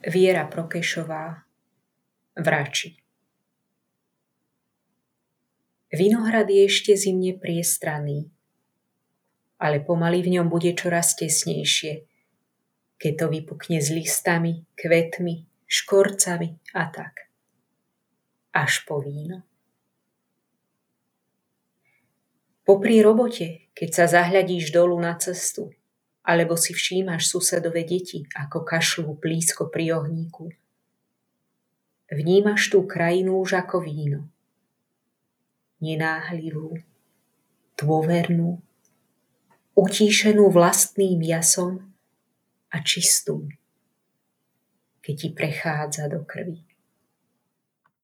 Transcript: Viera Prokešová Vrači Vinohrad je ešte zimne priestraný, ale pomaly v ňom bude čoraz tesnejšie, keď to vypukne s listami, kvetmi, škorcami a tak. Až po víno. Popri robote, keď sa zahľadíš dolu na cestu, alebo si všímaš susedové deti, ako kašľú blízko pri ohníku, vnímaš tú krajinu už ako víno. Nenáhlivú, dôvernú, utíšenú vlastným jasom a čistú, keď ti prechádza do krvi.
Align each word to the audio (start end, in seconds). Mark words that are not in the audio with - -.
Viera 0.00 0.48
Prokešová 0.48 1.44
Vrači 2.40 2.96
Vinohrad 5.92 6.48
je 6.48 6.64
ešte 6.64 6.96
zimne 6.96 7.36
priestraný, 7.36 8.32
ale 9.60 9.84
pomaly 9.84 10.24
v 10.24 10.40
ňom 10.40 10.48
bude 10.48 10.72
čoraz 10.72 11.12
tesnejšie, 11.20 12.08
keď 12.96 13.12
to 13.12 13.26
vypukne 13.28 13.76
s 13.76 13.92
listami, 13.92 14.64
kvetmi, 14.72 15.44
škorcami 15.68 16.48
a 16.80 16.88
tak. 16.88 17.28
Až 18.56 18.88
po 18.88 19.04
víno. 19.04 19.44
Popri 22.64 23.04
robote, 23.04 23.68
keď 23.76 23.88
sa 23.92 24.04
zahľadíš 24.08 24.72
dolu 24.72 24.96
na 24.96 25.12
cestu, 25.20 25.76
alebo 26.20 26.54
si 26.54 26.76
všímaš 26.76 27.26
susedové 27.26 27.82
deti, 27.82 28.28
ako 28.36 28.62
kašľú 28.62 29.16
blízko 29.16 29.72
pri 29.72 29.98
ohníku, 29.98 30.52
vnímaš 32.12 32.68
tú 32.70 32.84
krajinu 32.84 33.40
už 33.40 33.60
ako 33.64 33.82
víno. 33.82 34.28
Nenáhlivú, 35.80 36.76
dôvernú, 37.80 38.60
utíšenú 39.72 40.52
vlastným 40.52 41.24
jasom 41.24 41.80
a 42.68 42.84
čistú, 42.84 43.48
keď 45.00 45.14
ti 45.16 45.28
prechádza 45.32 46.04
do 46.12 46.20
krvi. 46.22 46.69